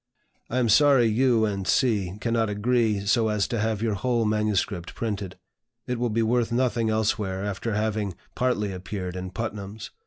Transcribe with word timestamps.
I 0.49 0.57
am 0.57 0.67
sorry 0.67 1.05
you 1.05 1.45
and 1.45 1.67
C. 1.67 2.17
cannot 2.19 2.49
agree 2.49 3.05
so 3.05 3.27
as 3.27 3.47
to 3.49 3.59
have 3.59 3.83
your 3.83 3.93
whole 3.93 4.25
MS. 4.25 4.65
printed. 4.95 5.37
It 5.85 5.99
will 5.99 6.09
be 6.09 6.23
worth 6.23 6.51
nothing 6.51 6.89
elsewhere 6.89 7.45
after 7.45 7.75
having 7.75 8.15
partly 8.33 8.71
appeared 8.73 9.15
in 9.15 9.29
Putnam's. 9.29 9.91